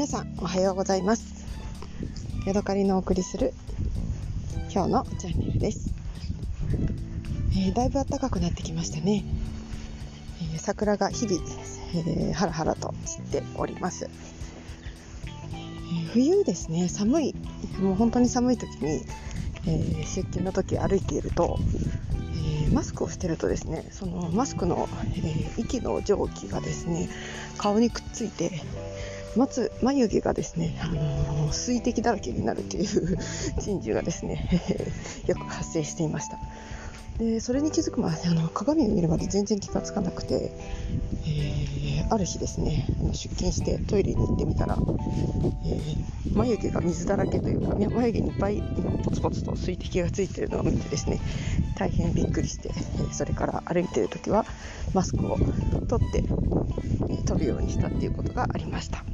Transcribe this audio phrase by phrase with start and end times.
[0.00, 1.46] 皆さんおはようございます。
[2.46, 3.52] ヤドカリのお送りする
[4.72, 5.92] 今日のチャンネルです、
[7.52, 9.26] えー、だいぶ暖かくなってきましたね、
[10.54, 11.42] えー、桜が日々、
[11.96, 14.08] えー、ハラハラと散っております、え
[16.14, 16.88] 冬ですね。
[16.88, 17.34] 寒い。
[17.78, 19.04] もう本当に寒い時に、
[19.66, 21.58] え出勤の時歩いていると
[22.72, 27.10] マスクをしてるとですねそのマスクの、えー、息の蒸気がですね
[27.58, 28.62] 顔にくっついて
[29.36, 33.18] まつ眉毛がですね、あのー、水滴だらけになるという
[33.60, 34.48] 珍獣がですね
[35.26, 36.38] よく発生していました。
[37.18, 40.52] でそれに気づくまであの鏡を見るまで全然気がつかなくて、
[41.26, 48.62] えー、ある日ですね出勤してトイレに行ってみたら、えー、眉毛が水だらけというか眉毛にいっぱい
[49.04, 51.20] ポツポツと水滴がついているのを見てですね
[51.76, 52.70] 大変びっくりして
[53.12, 54.44] それから歩いている時は
[54.94, 55.38] マスクを
[55.88, 56.24] 取って
[57.26, 59.04] 取るようにしたっていうことがありました。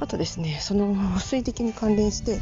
[0.00, 2.38] あとですねその水滴に関連して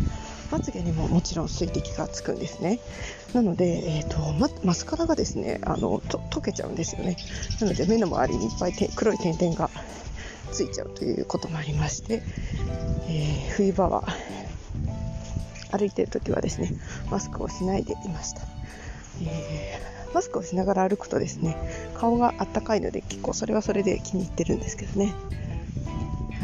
[0.50, 2.78] まつげにももちろん水滴がつくんですね。
[3.34, 7.16] なので、えーと、とマスカラがですねあのと溶けちゃうんですよね。
[7.60, 9.68] なので目の周りにいっぱい黒い点々が
[10.52, 12.22] ついちゃうということもありまして、
[13.08, 14.04] えー、冬場は
[15.70, 16.72] 歩いてる時はですね
[17.10, 18.42] マスクをしないでいました、
[19.22, 21.56] えー、マスクをしながら歩くとですね
[21.94, 25.12] 顔があったかいので結構それはそれで気に入ってるんですけどね。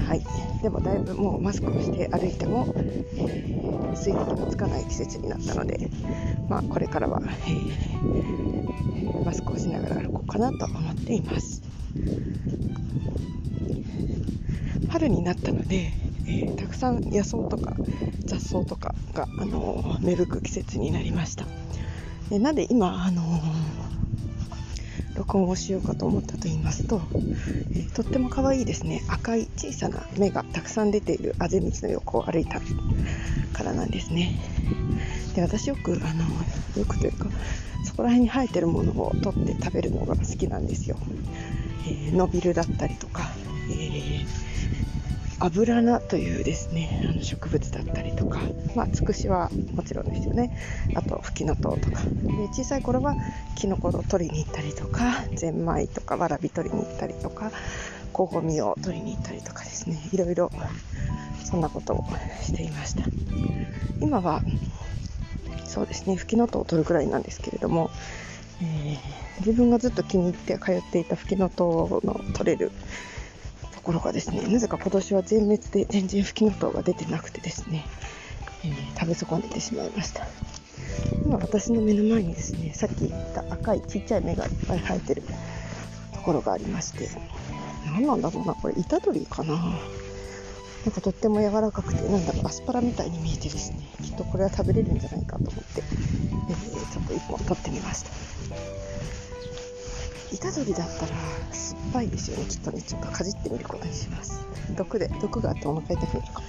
[0.06, 0.23] はい、
[0.62, 5.91] でもだいぶもうマスクをして歩いても、えー、水滴のつかない季節になったので、
[6.48, 11.62] まあ、これからは、えー、マスクをしながら歩こうかなと思っています。
[14.91, 15.92] 春になったので、
[16.27, 17.75] えー、たくさん野草とか
[18.25, 21.47] 雑草とかが、あの芽吹く季節になりました。
[22.31, 23.23] でなんで今、あの
[25.15, 27.01] 録音をしようかと思ったと言いますと、
[27.73, 29.03] えー、とっても可愛いですね。
[29.09, 32.61] 赤い小さな芽がたくさん出ているあぜ道の横を歩いた
[33.53, 34.39] からなんですね。
[35.35, 36.24] で私よくあの
[36.77, 37.29] よくというか
[37.85, 40.97] そこら辺に生えてるものを取って食べるのが好きなんですよ、
[41.86, 43.30] えー、ノビルだったりとか、
[43.70, 44.55] えー
[45.44, 48.40] アブラナというですねあの植物だったりとか、
[48.74, 50.56] まあ、つくしはもちろんですよね。
[50.94, 52.00] あとフキノトウとか。
[52.02, 53.14] で小さい頃は
[53.55, 57.52] キノコを取りに行ったりとかゼンマイとかわらび取りに行ったりとか
[58.14, 60.00] コゴミを取りに行ったりとかですね。
[60.12, 60.50] いろいろ
[61.44, 62.05] そんなことを
[62.40, 63.02] していました。
[64.00, 64.40] 今は
[65.66, 67.90] そうですねフキノトウを取るくらいなんですけれども、
[68.62, 68.98] えー、
[69.40, 72.72] 自分がずっと気に入って通っていたフキノトウの取れる
[73.84, 77.84] ころがですねなぜか今年は全滅で全然吹きの塔が出てなくてですね、
[78.64, 80.27] えー、食べ損ねてしまいました。
[81.24, 85.23] 今私の目の前にですねさっき言った赤いちっちゃい芽がいっぱい生えてる
[86.12, 87.08] ところがありまして
[87.86, 89.55] 何なんだろうなこれ板取りかな。
[90.84, 95.83] なんかとっても柔らかくてなんだろうアスパラみたいに見えてですねきっとこれは食べれるんじゃないかと思って、
[96.50, 98.11] えー、ちょっと1本取ってみました。
[100.33, 101.13] 板取りだったら
[101.52, 102.45] 酸っぱいですよね。
[102.47, 104.47] きっとねちょっとかじってみることにします。
[104.77, 106.47] 毒で毒があってお腹痛くなるかも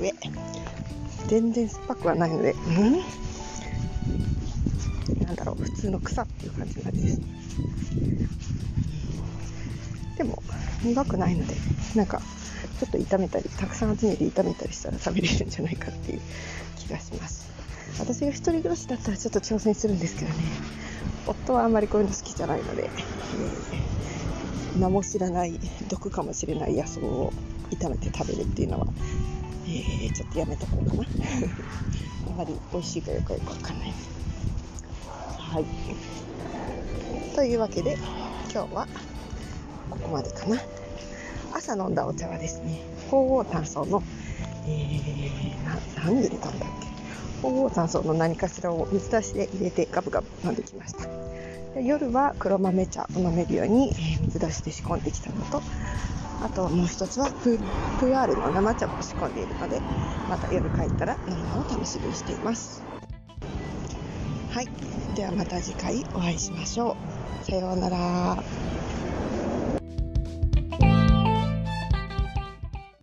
[0.00, 0.12] 上。
[1.28, 2.52] 全然酸っぱくはないので。
[2.52, 2.92] うん？
[5.26, 5.62] なんだろう。
[5.62, 7.20] 普通の草っていう感じの味です。
[10.16, 10.42] でも
[10.82, 11.54] 苦くないので。
[11.94, 12.20] なんか
[12.80, 16.20] ちょっと炒めたりたくさん集めて炒めたりしたら食べれるんじゃないかっていう
[16.76, 17.48] 気がします。
[17.98, 20.36] 私が一人暮らしだったらちょっと挑戦するんですけどね。
[21.26, 27.32] 夫はあんまりこういうの好きじゃないので、えー、名も知らない毒かもしれない野草を
[27.70, 28.86] 炒めて食べるっていうのは、
[29.66, 31.04] えー、ちょっとやめとこうかな。
[32.28, 33.92] あんまり美味しいかよくよくわかんない。
[35.38, 35.64] はい。
[37.34, 37.96] というわけで
[38.52, 38.88] 今日は
[39.90, 40.58] ここまでかな。
[41.52, 44.02] 朝飲んだお茶はですね鳳凰炭素の
[44.66, 46.97] えー、何入れたんだっけ？
[47.42, 51.06] 鳳凰山荘の何かしらを水出しで入れてガブガブ飲んできました。
[51.74, 53.92] で夜は黒豆茶を飲めるように、
[54.22, 55.62] 水出しで仕込んできたのと
[56.42, 57.58] あともう一つはプ
[57.98, 59.80] プールの生茶も仕込んでいるので
[60.28, 62.82] また夜帰ったら飲むのを楽しみにしています。
[64.50, 64.68] はい。
[65.14, 66.96] ではまた次回お会いしましょ
[67.42, 67.44] う。
[67.44, 68.42] さようなら。